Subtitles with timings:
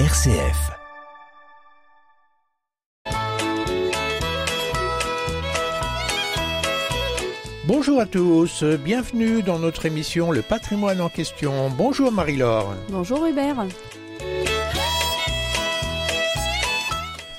[0.00, 0.72] RCF.
[7.64, 11.70] Bonjour à tous, bienvenue dans notre émission Le patrimoine en question.
[11.70, 12.74] Bonjour Marie-Laure.
[12.88, 13.64] Bonjour Hubert.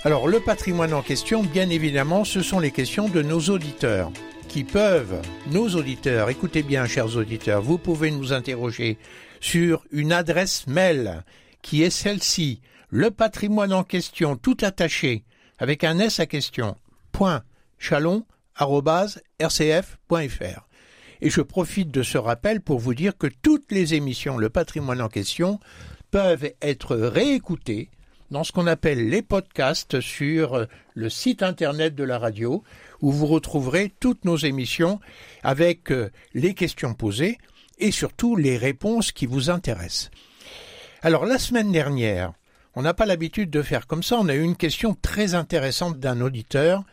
[0.05, 4.13] Alors le patrimoine en question, bien évidemment, ce sont les questions de nos auditeurs
[4.47, 8.97] qui peuvent, nos auditeurs, écoutez bien chers auditeurs, vous pouvez nous interroger
[9.41, 11.25] sur une adresse mail
[11.65, 15.23] qui est celle-ci, le patrimoine en question tout attaché
[15.57, 16.77] avec un S à question,
[17.11, 17.41] point
[17.79, 18.23] chalon
[18.59, 19.57] rcf.fr.
[21.21, 25.01] Et je profite de ce rappel pour vous dire que toutes les émissions Le patrimoine
[25.01, 25.59] en question
[26.11, 27.89] peuvent être réécoutées
[28.29, 32.63] dans ce qu'on appelle les podcasts sur le site internet de la radio
[33.01, 34.99] où vous retrouverez toutes nos émissions
[35.41, 37.39] avec euh, les questions posées
[37.79, 40.11] et surtout les réponses qui vous intéressent.
[41.05, 42.33] Alors la semaine dernière,
[42.73, 45.99] on n'a pas l'habitude de faire comme ça, on a eu une question très intéressante
[45.99, 46.83] d'un auditeur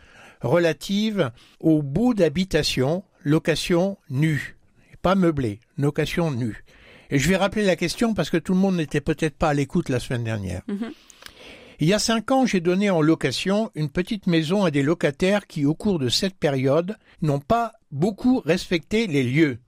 [0.42, 4.58] relative au bout d'habitation, location nue,
[5.00, 6.62] pas meublée, location nue.
[7.08, 9.54] Et je vais rappeler la question parce que tout le monde n'était peut-être pas à
[9.54, 10.60] l'écoute la semaine dernière.
[10.68, 10.92] Mhm.
[11.80, 15.46] Il y a cinq ans, j'ai donné en location une petite maison à des locataires
[15.46, 19.58] qui, au cours de cette période, n'ont pas beaucoup respecté les lieux.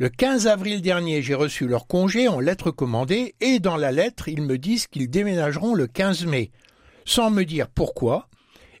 [0.00, 4.28] Le 15 avril dernier, j'ai reçu leur congé en lettre commandée et dans la lettre,
[4.28, 6.52] ils me disent qu'ils déménageront le 15 mai,
[7.04, 8.26] sans me dire pourquoi,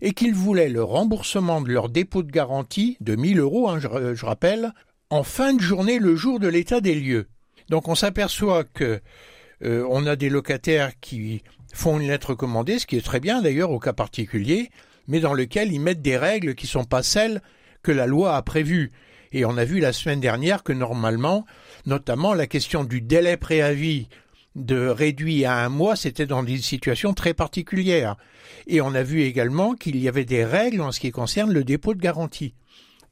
[0.00, 4.14] et qu'ils voulaient le remboursement de leur dépôt de garantie de 1000 euros, hein, je,
[4.14, 4.72] je rappelle,
[5.10, 7.28] en fin de journée le jour de l'état des lieux.
[7.68, 9.02] Donc on s'aperçoit que
[9.62, 11.42] euh, on a des locataires qui
[11.74, 14.70] font une lettre commandée, ce qui est très bien d'ailleurs au cas particulier,
[15.06, 17.42] mais dans lequel ils mettent des règles qui sont pas celles
[17.82, 18.90] que la loi a prévues.
[19.32, 21.46] Et on a vu la semaine dernière que normalement,
[21.86, 24.08] notamment la question du délai préavis
[24.56, 28.16] de réduit à un mois, c'était dans des situations très particulières.
[28.66, 31.62] Et on a vu également qu'il y avait des règles en ce qui concerne le
[31.62, 32.54] dépôt de garantie.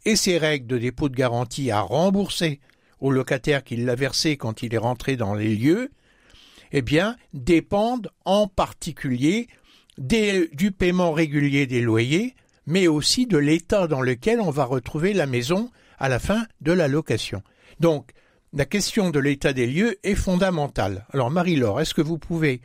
[0.05, 2.61] Et ces règles de dépôt de garantie à rembourser
[3.01, 5.93] au locataire qui l'a versé quand il est rentré dans les lieux,
[6.73, 9.47] eh bien, dépendent en particulier
[9.97, 12.35] du paiement régulier des loyers,
[12.69, 16.71] mais aussi de l'état dans lequel on va retrouver la maison à la fin de
[16.71, 17.43] la location.
[17.81, 18.11] Donc,
[18.53, 21.07] la question de l'état des lieux est fondamentale.
[21.13, 22.61] Alors, Marie-Laure, est-ce que vous pouvez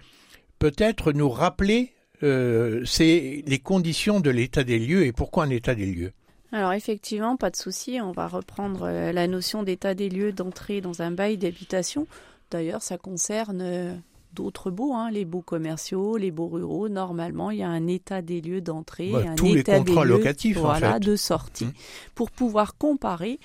[0.59, 5.85] peut-être nous rappeler euh, les conditions de l'état des lieux et pourquoi un état des
[5.85, 6.11] lieux?
[6.51, 10.81] Alors effectivement, pas de souci, on va reprendre euh, la notion d'état des lieux d'entrée
[10.81, 12.05] dans un bail d'habitation.
[12.51, 13.95] D'ailleurs, ça concerne euh,
[14.33, 16.89] d'autres baux, hein, les baux commerciaux, les baux ruraux.
[16.89, 20.01] Normalement, il y a un état des lieux d'entrée, Bah, un tous les état contrats
[20.03, 20.99] des lieux, locatifs, en voilà, fait.
[21.01, 21.71] de sortie, Mm.
[22.15, 23.39] pour pouvoir comparer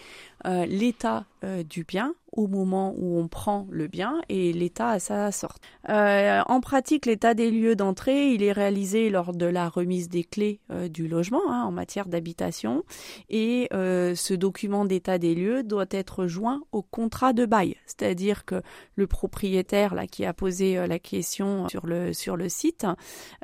[0.47, 4.99] euh, l'état euh, du bien au moment où on prend le bien et l'état à
[4.99, 5.60] sa sortie.
[5.88, 10.25] Euh, en pratique, l'état des lieux d'entrée, il est réalisé lors de la remise des
[10.25, 10.60] clés
[10.91, 12.84] du logement hein, en matière d'habitation
[13.31, 18.60] et ce document d'état des lieux doit être joint au contrat de bail, c'est-à-dire que
[18.94, 22.87] le propriétaire là qui a posé la question sur le sur le site,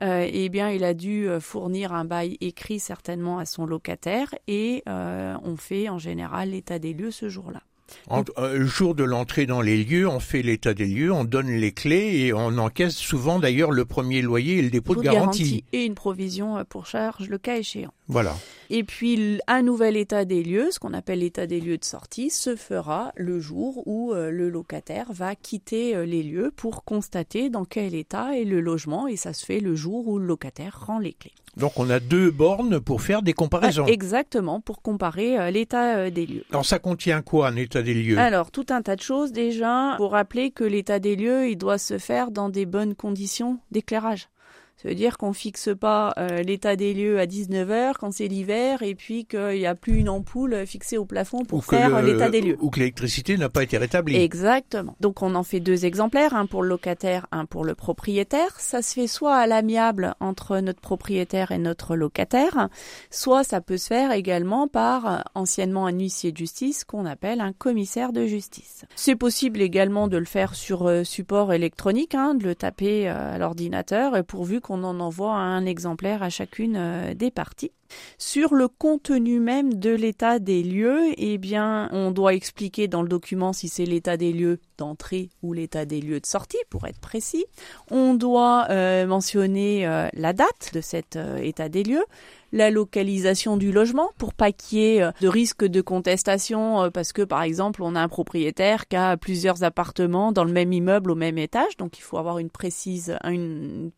[0.03, 5.57] eh bien il a dû fournir un bail écrit certainement à son locataire et on
[5.57, 7.63] fait en général l'état des lieux ce jour-là.
[8.09, 11.25] En- euh, Le jour de l'entrée dans les lieux, on fait l'état des lieux, on
[11.25, 15.03] donne les clés et on encaisse souvent d'ailleurs le premier loyer et le dépôt de
[15.03, 15.65] Pour garantie.
[15.73, 17.93] et une provision euh, pour charge le cas échéant.
[18.09, 18.35] Voilà.
[18.71, 22.31] Et puis un nouvel état des lieux, ce qu'on appelle l'état des lieux de sortie,
[22.31, 27.51] se fera le jour où euh, le locataire va quitter euh, les lieux pour constater
[27.51, 30.85] dans quel état est le logement et ça se fait le jour où le locataire
[30.87, 31.33] rend les clés.
[31.57, 33.85] Donc on a deux bornes pour faire des comparaisons.
[33.87, 36.45] Ah, exactement, pour comparer euh, l'état des lieux.
[36.51, 38.19] Alors ça contient quoi un état des lieux?
[38.19, 39.95] Alors, tout un tas de choses déjà.
[39.97, 44.29] Pour rappeler que l'état des lieux, il doit se faire dans des bonnes conditions d'éclairage.
[44.77, 48.83] Ça veut dire qu'on fixe pas euh, l'état des lieux à 19h quand c'est l'hiver
[48.83, 52.29] et puis qu'il n'y a plus une ampoule fixée au plafond Ou pour faire l'état
[52.29, 52.57] des lieux.
[52.61, 54.17] Ou que l'électricité n'a pas été rétablie.
[54.17, 54.97] Exactement.
[55.01, 58.59] Donc on en fait deux exemplaires, un pour le locataire, un pour le propriétaire.
[58.59, 62.69] Ça se fait soit à l'amiable entre notre propriétaire et notre locataire,
[63.11, 67.41] soit ça peut se faire également par euh, anciennement un huissier de justice qu'on appelle
[67.41, 68.85] un commissaire de justice.
[68.97, 73.39] C'est possible également de le faire sur euh, support électronique, hein, de le taper à
[73.39, 77.71] l'ordinateur, et pourvu qu'on en envoie un exemplaire à chacune euh, des parties.
[78.19, 83.09] Sur le contenu même de l'état des lieux, eh bien, on doit expliquer dans le
[83.09, 87.01] document si c'est l'état des lieux d'entrée ou l'état des lieux de sortie, pour être
[87.01, 87.45] précis.
[87.91, 92.05] On doit euh, mentionner euh, la date de cet euh, état des lieux,
[92.53, 97.23] la localisation du logement pour pas qu'il y ait de risque de contestation parce que
[97.23, 101.17] par exemple on a un propriétaire qui a plusieurs appartements dans le même immeuble au
[101.17, 102.51] même étage donc il faut avoir une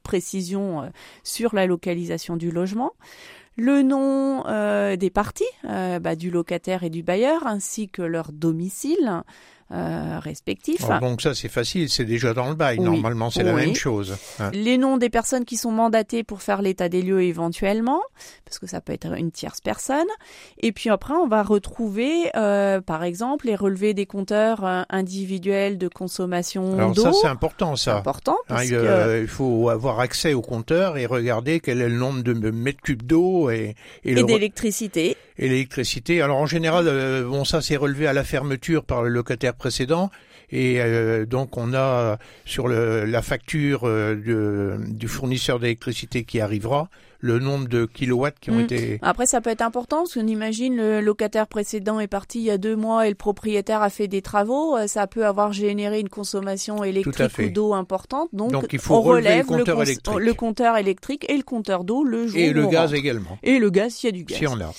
[0.02, 0.90] précision
[1.22, 2.92] sur la localisation du logement
[3.56, 8.32] le nom euh, des parties, euh, bah, du locataire et du bailleur, ainsi que leur
[8.32, 9.22] domicile,
[9.72, 10.84] euh, respectifs.
[10.88, 12.78] Oh, donc ça c'est facile, c'est déjà dans le bail.
[12.78, 14.16] Normalement c'est la même chose.
[14.38, 14.52] Hein.
[14.54, 18.00] Les noms des personnes qui sont mandatées pour faire l'état des lieux éventuellement,
[18.44, 20.06] parce que ça peut être une tierce personne.
[20.60, 25.78] Et puis après on va retrouver, euh, par exemple, les relevés des compteurs euh, individuels
[25.78, 26.76] de consommation d'eau.
[26.76, 27.96] Alors ça c'est important ça.
[27.96, 29.22] Important hein, parce que...
[29.22, 33.02] il faut avoir accès au compteur et regarder quel est le nombre de mètres cubes
[33.02, 33.74] d'eau et
[34.04, 35.16] et, et d'électricité.
[35.38, 36.22] Et l'électricité.
[36.22, 40.10] Alors en général, bon ça c'est relevé à la fermeture par le locataire précédent.
[40.50, 46.40] Et euh, donc on a sur le, la facture euh, de, du fournisseur d'électricité qui
[46.40, 46.88] arrivera
[47.18, 48.60] le nombre de kilowatts qui ont mm.
[48.60, 48.98] été.
[49.02, 52.50] Après ça peut être important parce qu'on imagine le locataire précédent est parti il y
[52.50, 55.98] a deux mois et le propriétaire a fait des travaux, euh, ça peut avoir généré
[55.98, 58.28] une consommation électrique ou d'eau importante.
[58.32, 60.18] Donc, il faut on relève le compteur, électrique.
[60.18, 62.38] le compteur électrique et le compteur d'eau le jour.
[62.38, 63.38] Et le gaz également.
[63.42, 64.38] Et le gaz s'il y a du gaz.
[64.38, 64.72] Si on a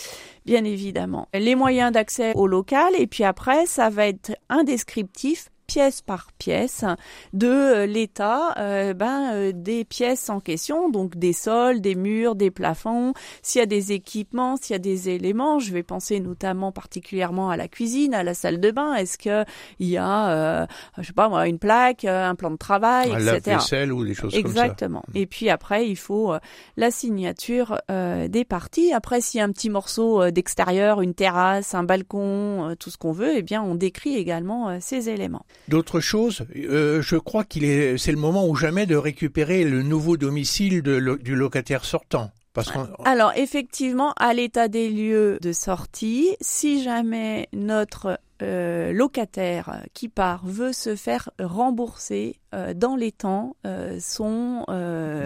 [0.47, 1.27] bien évidemment.
[1.33, 6.31] Les moyens d'accès au local et puis après, ça va être un descriptif pièce par
[6.39, 6.85] pièce
[7.33, 12.35] de euh, l'état euh, ben, euh, des pièces en question, donc des sols, des murs,
[12.35, 15.59] des plafonds, s'il y a des équipements, s'il y a des éléments.
[15.59, 18.95] Je vais penser notamment particulièrement à la cuisine, à la salle de bain.
[18.95, 19.43] Est-ce que
[19.79, 20.67] il y a,
[20.97, 23.57] je sais pas moi, une plaque, un plan de travail, un etc.
[23.57, 25.01] vaisselle ou des choses Exactement.
[25.01, 25.19] comme ça.
[25.19, 26.33] Et puis après, il faut
[26.77, 28.93] la signature des parties.
[28.93, 33.11] Après, s'il y a un petit morceau d'extérieur, une terrasse, un balcon, tout ce qu'on
[33.11, 35.45] veut, eh bien, on décrit également ces éléments.
[35.67, 39.83] D'autres choses, euh, je crois qu'il est, c'est le moment ou jamais de récupérer le
[39.83, 42.31] nouveau domicile de, du locataire sortant.
[42.53, 42.71] Parce
[43.05, 50.45] Alors effectivement, à l'état des lieux de sortie, si jamais notre euh, locataire qui part
[50.45, 54.63] veut se faire rembourser euh, dans les temps euh, son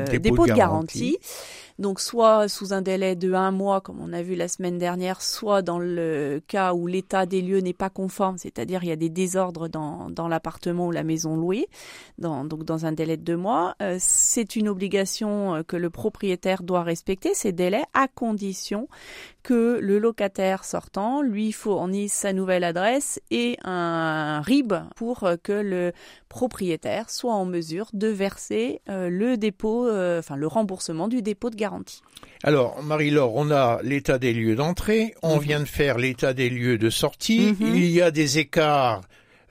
[0.10, 1.18] dépôt, de, garantie.
[1.80, 5.22] Donc soit sous un délai de un mois, comme on a vu la semaine dernière,
[5.22, 8.96] soit dans le cas où l'état des lieux n'est pas conforme, c'est-à-dire il y a
[8.96, 11.68] des désordres dans, dans l'appartement ou la maison louée,
[12.18, 13.76] donc dans un délai de deux mois.
[14.00, 18.88] c'est une obligation que le propriétaire doit respecter, ces délais, à condition
[19.44, 25.94] que le locataire sortant lui fournisse sa nouvelle adresse et un RIB pour que le
[26.30, 31.50] propriétaire soit en mesure de verser euh, le dépôt, euh, enfin le remboursement du dépôt
[31.50, 32.02] de garantie.
[32.44, 35.42] Alors, Marie-Laure, on a l'état des lieux d'entrée, on mhm.
[35.42, 37.76] vient de faire l'état des lieux de sortie, mhm.
[37.76, 39.02] il y a des écarts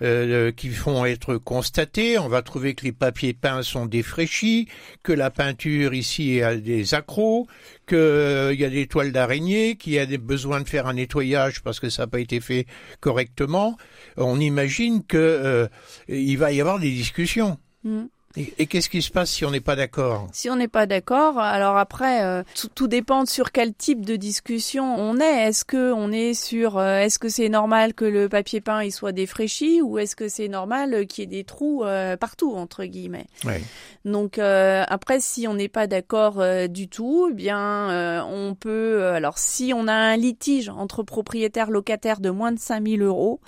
[0.02, 2.18] euh, qui font être constatés.
[2.18, 4.66] On va trouver que les papiers peints sont défraîchis,
[5.02, 7.46] que la peinture ici a des accros,
[7.86, 10.94] qu'il euh, y a des toiles d'araignée, qu'il y a des besoins de faire un
[10.94, 12.64] nettoyage parce que ça n'a pas été fait
[13.00, 13.76] correctement.
[14.16, 15.68] On imagine que euh,
[16.08, 17.58] il va y avoir des discussions.
[17.84, 18.04] Mm.
[18.36, 20.28] Et, qu'est-ce qui se passe si on n'est pas d'accord?
[20.32, 22.44] Si on n'est pas d'accord, alors après, euh,
[22.76, 25.48] tout, dépend sur quel type de discussion on est.
[25.48, 28.92] Est-ce que on est sur, euh, est-ce que c'est normal que le papier peint il
[28.92, 32.84] soit défraîchi ou est-ce que c'est normal qu'il y ait des trous euh, partout entre
[32.84, 33.26] guillemets?
[34.04, 39.06] Donc après, si on n'est pas d'accord du tout, eh bien on peut.
[39.06, 43.40] alors si on a un litige entre propriétaires locataires de moins de 5000 euros,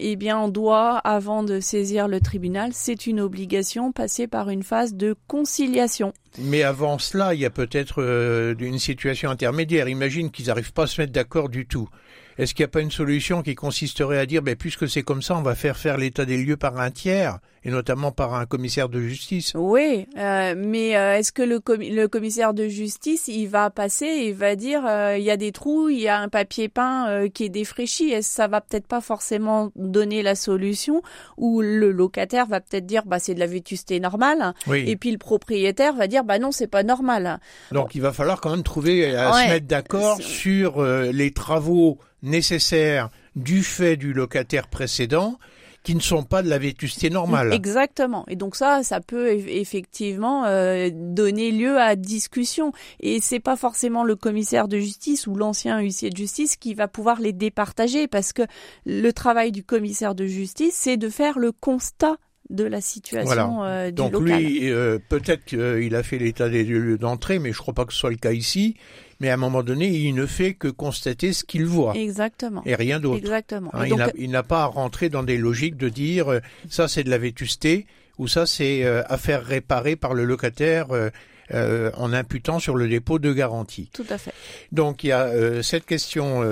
[0.00, 4.62] eh bien on doit, avant de saisir le tribunal, c'est une obligation passer par une
[4.62, 6.12] phase de conciliation.
[6.38, 9.88] Mais avant cela, il y a peut-être euh, une situation intermédiaire.
[9.88, 11.88] Imagine qu'ils n'arrivent pas à se mettre d'accord du tout.
[12.36, 15.22] Est-ce qu'il n'y a pas une solution qui consisterait à dire, ben, puisque c'est comme
[15.22, 18.44] ça, on va faire faire l'état des lieux par un tiers, et notamment par un
[18.44, 19.52] commissaire de justice?
[19.54, 24.32] Oui, euh, mais euh, est-ce que le, le, commissaire de justice, il va passer et
[24.32, 27.44] va dire, euh, il y a des trous, il y a un papier peint qui
[27.44, 31.02] est défraîchi, est-ce ça va peut-être pas forcément donner la solution,
[31.36, 35.18] ou le locataire va peut-être dire, bah c'est de la vétusté normale, et puis le
[35.18, 37.38] propriétaire va dire, bah non, c'est pas normal.
[37.70, 43.10] Donc il va falloir quand même trouver à se mettre d'accord sur les travaux nécessaires
[43.36, 45.38] du fait du locataire précédent
[45.84, 47.52] qui ne sont pas de la vétusté normale.
[47.52, 48.24] Exactement.
[48.26, 52.72] Et donc ça, ça peut effectivement euh, donner lieu à discussion.
[53.00, 56.88] Et c'est pas forcément le commissaire de justice ou l'ancien huissier de justice qui va
[56.88, 58.42] pouvoir les départager, parce que
[58.86, 62.16] le travail du commissaire de justice, c'est de faire le constat
[62.50, 63.50] de la situation voilà.
[63.64, 64.40] euh, du Donc local.
[64.42, 67.92] lui, euh, peut-être qu'il a fait l'état des lieux d'entrée, mais je crois pas que
[67.92, 68.76] ce soit le cas ici.
[69.20, 72.62] Mais à un moment donné, il ne fait que constater ce qu'il voit Exactement.
[72.66, 73.18] et rien d'autre.
[73.18, 73.70] Exactement.
[73.72, 76.40] Hein, il donc, n'a- il n'a pas à rentrer dans des logiques de dire euh,
[76.68, 77.86] ça c'est de la vétusté
[78.18, 81.10] ou ça c'est euh, à faire réparer par le locataire euh,
[81.52, 83.88] euh, en imputant sur le dépôt de garantie.
[83.92, 84.32] tout à fait.
[84.72, 86.42] Donc il y a cette question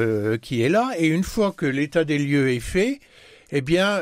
[0.41, 3.01] qui est là et une fois que l'état des lieux est fait,
[3.51, 4.01] eh bien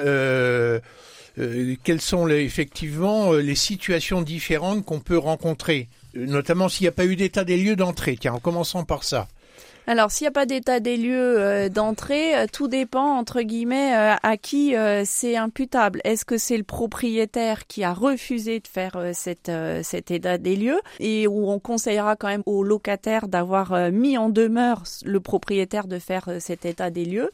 [1.39, 6.89] euh, quelles sont effectivement euh, les situations différentes qu'on peut rencontrer, Euh, notamment s'il n'y
[6.89, 8.17] a pas eu d'état des lieux d'entrée.
[8.21, 9.29] Tiens, en commençant par ça.
[9.91, 13.93] Alors, s'il n'y a pas d'état des lieux euh, d'entrée, euh, tout dépend, entre guillemets,
[13.97, 14.73] euh, à qui
[15.05, 16.01] c'est imputable.
[16.05, 19.51] Est-ce que c'est le propriétaire qui a refusé de faire cette,
[19.83, 20.81] cet état des lieux?
[21.01, 25.99] Et où on conseillera quand même au locataire d'avoir mis en demeure le propriétaire de
[25.99, 27.33] faire cet état des lieux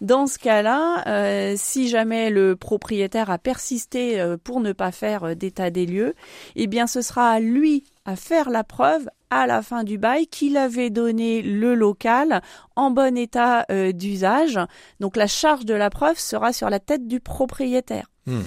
[0.00, 5.84] Dans ce cas-là, si jamais le propriétaire a persisté pour ne pas faire d'état des
[5.84, 6.14] lieux,
[6.56, 10.26] eh bien, ce sera à lui à faire la preuve à la fin du bail
[10.26, 12.42] qu'il avait donné le local
[12.74, 14.58] en bon état euh, d'usage.
[14.98, 18.10] Donc la charge de la preuve sera sur la tête du propriétaire.
[18.26, 18.40] Hmm.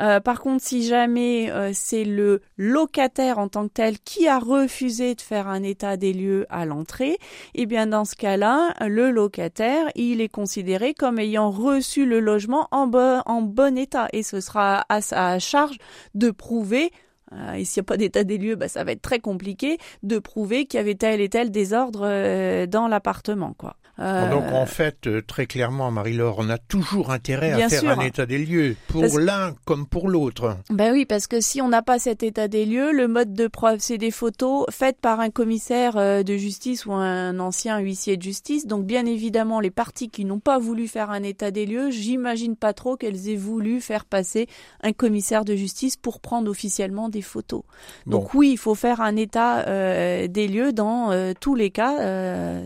[0.00, 4.38] Euh, par contre, si jamais euh, c'est le locataire en tant que tel qui a
[4.38, 7.18] refusé de faire un état des lieux à l'entrée,
[7.54, 12.68] eh bien dans ce cas-là, le locataire, il est considéré comme ayant reçu le logement
[12.70, 15.76] en, bo- en bon état et ce sera à sa charge
[16.14, 16.90] de prouver
[17.36, 19.78] euh, et s'il n'y a pas d'état des lieux, bah, ça va être très compliqué
[20.02, 23.76] de prouver qu'il y avait tel et tel désordre euh, dans l'appartement, quoi.
[24.02, 27.90] Euh, Donc en fait, euh, très clairement, Marie-Laure, on a toujours intérêt à faire sûr.
[27.90, 30.56] un état des lieux, pour Parce- l'un comme pour l'autre.
[30.70, 33.46] Ben oui, parce que si on n'a pas cet état des lieux, le mode de
[33.46, 38.16] preuve, c'est des photos faites par un commissaire euh, de justice ou un ancien huissier
[38.16, 38.66] de justice.
[38.66, 42.56] Donc bien évidemment, les parties qui n'ont pas voulu faire un état des lieux, j'imagine
[42.56, 44.48] pas trop qu'elles aient voulu faire passer
[44.82, 47.62] un commissaire de justice pour prendre officiellement des photos.
[48.06, 51.70] Bon, Donc oui, il faut faire un état euh, des lieux dans euh, tous les
[51.70, 51.92] cas,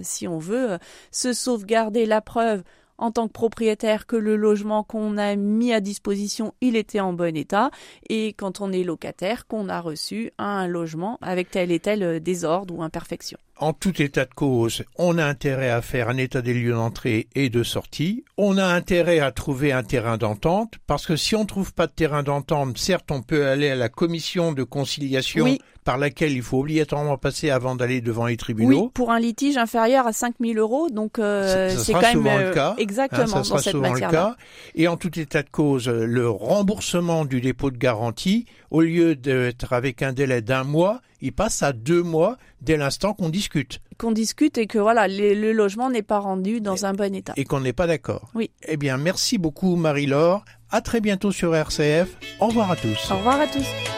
[0.03, 0.79] si on veut
[1.27, 2.63] se sauvegarder la preuve
[2.99, 7.13] en tant que propriétaire que le logement qu'on a mis à disposition, il était en
[7.13, 7.71] bon état,
[8.09, 12.21] et quand on est locataire, qu'on a reçu un logement avec tel et tel euh,
[12.21, 13.39] désordre ou imperfection.
[13.59, 17.29] En tout état de cause, on a intérêt à faire un état des lieux d'entrée
[17.35, 18.25] et de sortie.
[18.37, 21.87] On a intérêt à trouver un terrain d'entente, parce que si on ne trouve pas
[21.87, 25.59] de terrain d'entente, certes, on peut aller à la commission de conciliation Oui.
[25.85, 28.91] par laquelle il faut obligatoirement passer avant d'aller devant les Oui, tribunaux.
[28.93, 32.31] pour un litige inférieur à 5000 euros, donc euh, Ça- ça c'est quand même le
[32.31, 34.37] euh, cas, Hein, exactement ça sera dans cette souvent le cas.
[34.75, 39.73] Et en tout état de cause, le remboursement du dépôt de garantie, au lieu d'être
[39.73, 44.13] avec un délai d'un mois, il passe à deux mois dès l'instant qu'on discute Qu'on
[44.13, 47.33] discute et que voilà, le, le logement n'est pas rendu dans un bon état.
[47.37, 48.29] et qu'on n'est pas d'accord.
[48.35, 48.51] Oui.
[48.69, 50.45] Eh bien, merci beaucoup Marie-Laure.
[50.71, 52.09] À très bientôt sur RCF.
[52.41, 53.11] Au revoir à tous.
[53.11, 53.96] Au revoir à tous.